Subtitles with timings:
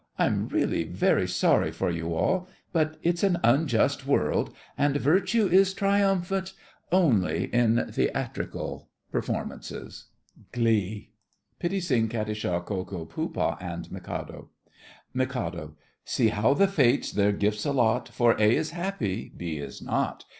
[0.17, 5.75] I'm really very sorry for you all, but it's an unjust world, and virtue is
[5.75, 6.53] triumphant
[6.91, 10.05] only in theatrical performances.
[10.53, 11.11] GLEE.
[11.59, 14.49] PITTI SING, KATISHA, KO KO, POOH BAH, and MIKADO,
[15.13, 15.33] MIK.
[16.03, 20.25] See how the Fates their gifts allot, For A is happy—B is not.